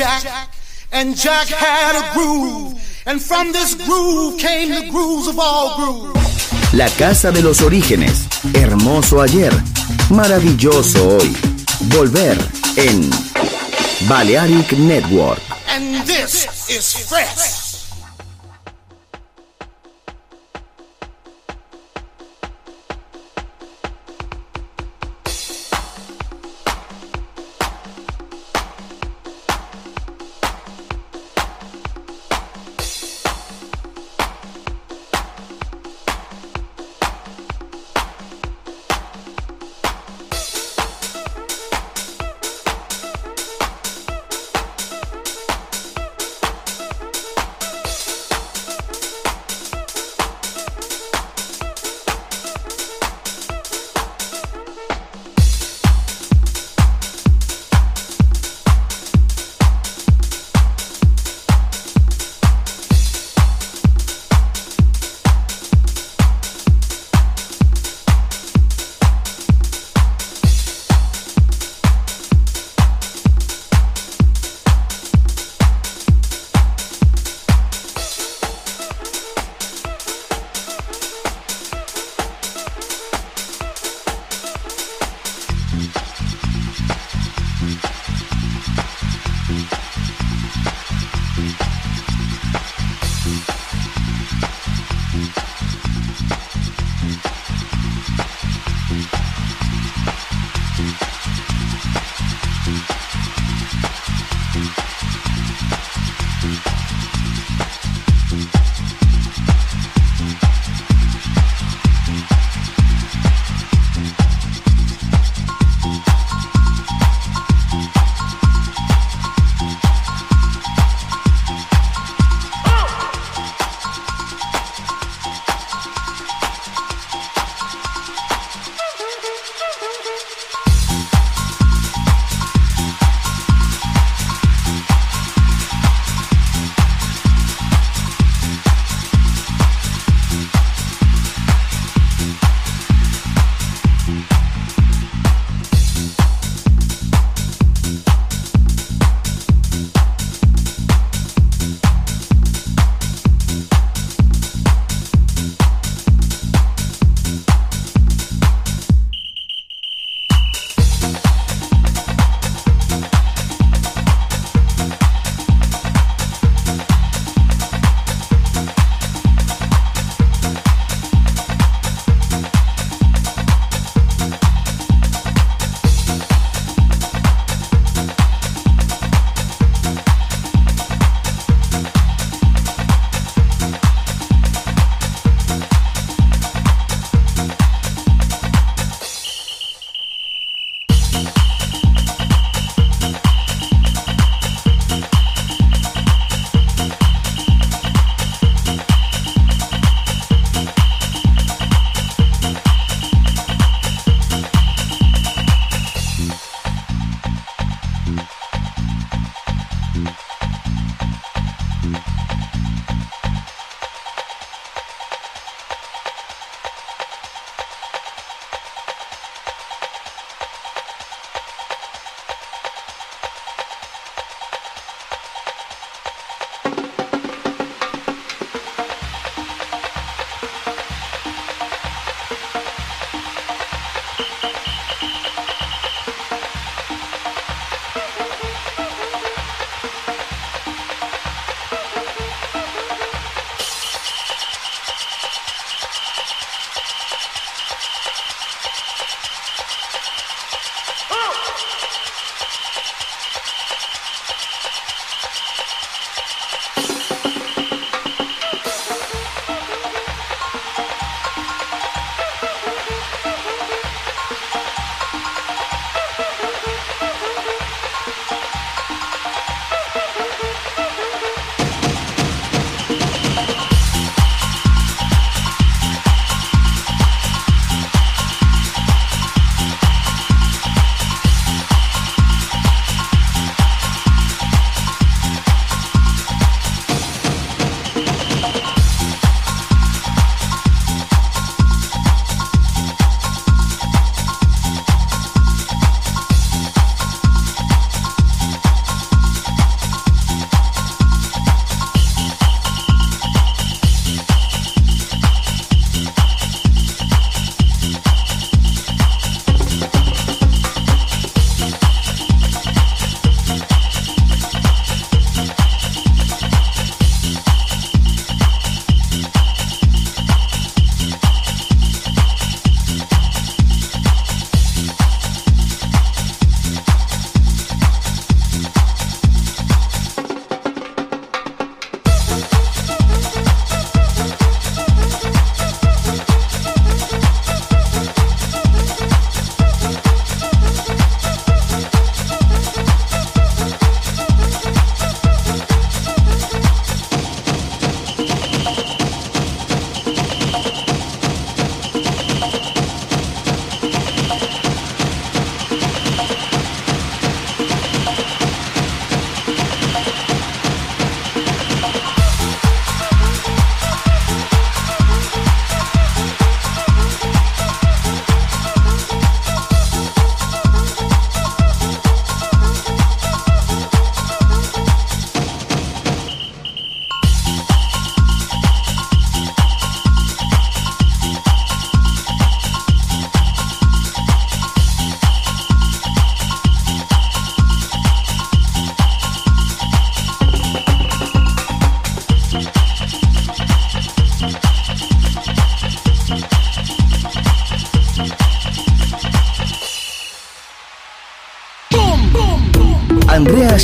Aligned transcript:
Jack, 0.00 0.48
and 0.92 1.14
Jack 1.14 1.48
had 1.48 1.94
a 1.94 2.14
groove, 2.14 2.72
and 3.04 3.20
from 3.20 3.52
this 3.52 3.74
groove 3.74 4.40
came 4.40 4.70
the 4.70 4.88
grooves 4.90 5.28
of 5.28 5.38
all 5.38 5.76
grooves. 5.76 6.72
La 6.72 6.88
casa 6.88 7.30
de 7.30 7.42
los 7.42 7.60
orígenes, 7.60 8.26
hermoso 8.54 9.20
ayer, 9.20 9.52
maravilloso 10.08 11.18
hoy. 11.18 11.36
Volver 11.90 12.38
en 12.76 13.10
Balearic 14.08 14.72
Network. 14.72 15.49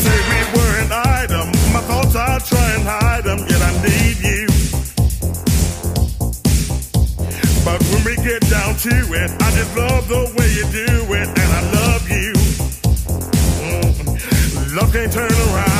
say 0.00 0.18
we 0.30 0.58
were. 0.58 0.70
My 1.72 1.80
thoughts, 1.82 2.16
I 2.16 2.38
try 2.40 2.74
and 2.74 2.82
hide 2.82 3.24
them, 3.24 3.38
yet 3.38 3.62
I 3.62 3.72
need 3.86 4.16
you. 4.18 4.46
But 7.64 7.80
when 7.90 8.04
we 8.04 8.16
get 8.16 8.40
down 8.50 8.74
to 8.74 8.90
it, 8.90 9.30
I 9.40 9.50
just 9.52 9.76
love 9.76 10.08
the 10.08 10.32
way 10.36 10.48
you 10.58 10.64
do 10.72 11.14
it, 11.14 11.28
and 11.28 11.52
I 11.52 11.62
love 11.78 12.10
you. 12.10 12.32
Mm. 13.62 14.76
Love 14.76 14.92
can't 14.92 15.12
turn 15.12 15.30
around. 15.30 15.79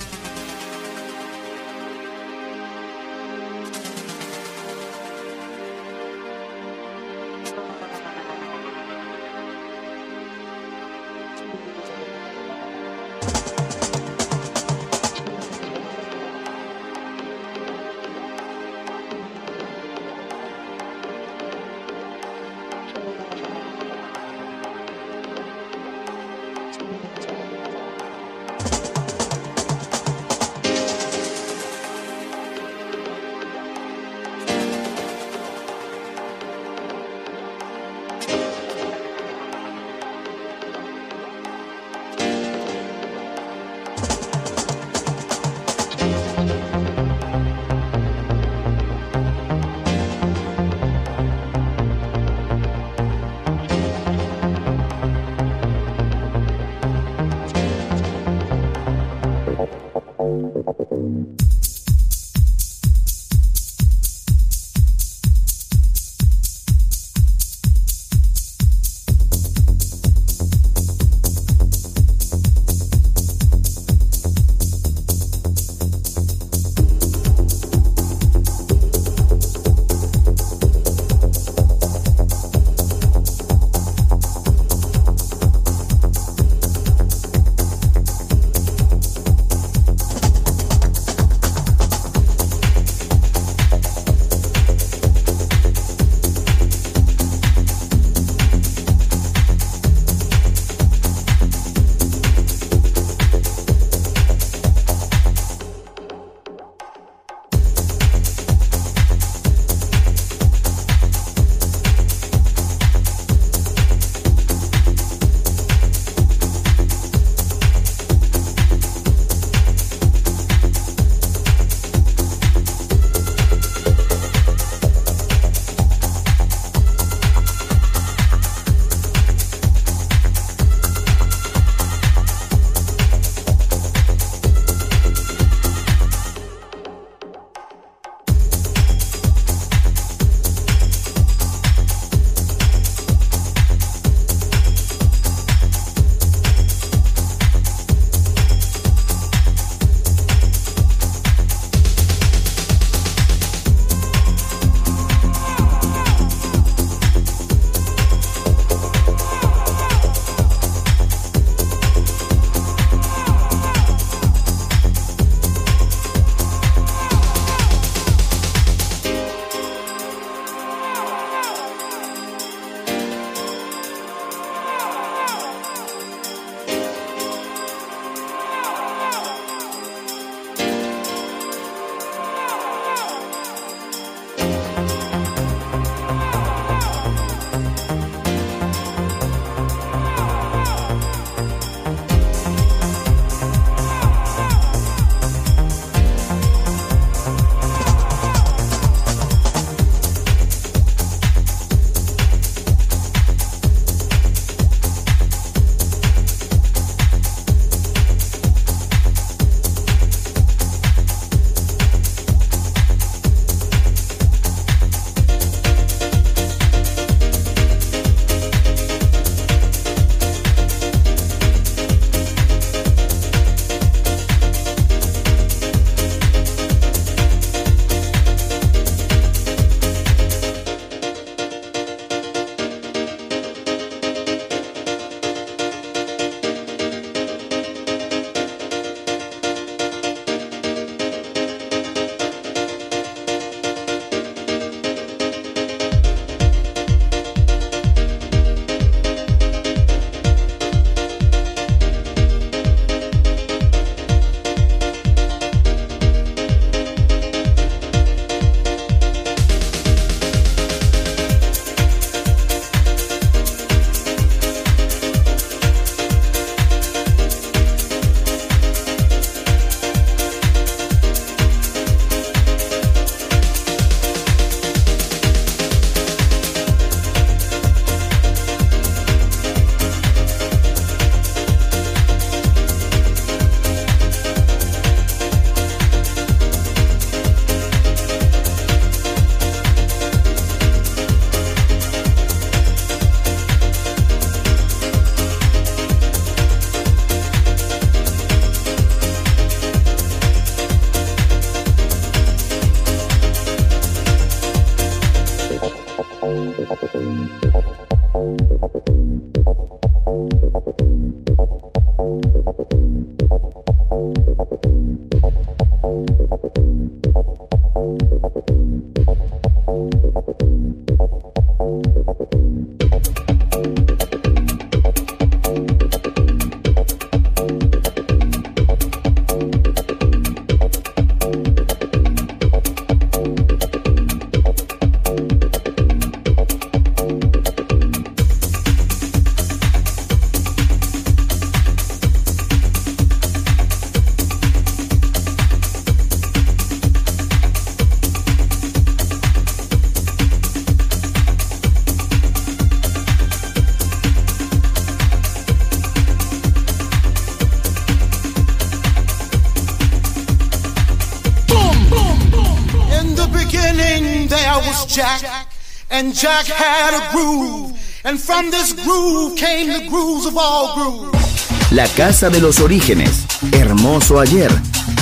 Jack 366.21 366.45
had 366.45 366.93
a 366.93 367.11
groove, 367.11 367.71
and 368.03 368.19
from 368.19 368.51
this 368.51 368.73
groove 368.73 369.35
came 369.35 369.69
the 369.73 369.89
grooves 369.89 370.27
of 370.27 370.37
all 370.37 370.75
grooves. 370.75 371.71
La 371.71 371.87
casa 371.87 372.29
de 372.29 372.39
los 372.39 372.59
orígenes, 372.59 373.25
hermoso 373.51 374.19
ayer, 374.19 374.51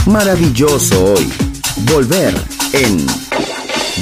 maravilloso 0.06 1.16
hoy. 1.16 1.30
Volver 1.92 2.34
en 2.72 3.06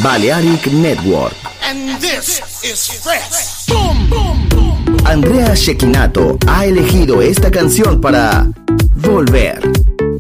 Balearic 0.04 0.68
Network. 0.68 1.34
And 1.64 2.00
this 2.00 2.40
is 2.64 2.88
fresh. 3.02 3.66
Boom, 3.66 4.08
boom, 4.12 4.50
boom. 4.50 4.98
Andrea 5.08 5.56
Shekinato 5.56 6.38
ha 6.46 6.66
elegido 6.66 7.24
esta 7.24 7.50
canción 7.50 8.00
para 8.00 8.46
Volver 8.94 9.60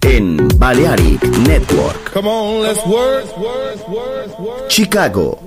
en 0.01 0.47
Balearic 0.57 1.23
Network. 1.47 2.11
Come 2.11 2.27
on, 2.27 2.63
let's 2.63 2.83
work. 2.87 3.23
Chicago, 4.67 5.46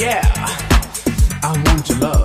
yeah, 0.00 0.22
I 1.42 1.62
want 1.66 1.88
your 1.88 1.98
love. 1.98 2.19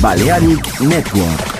Balearic 0.00 0.80
Network. 0.80 1.59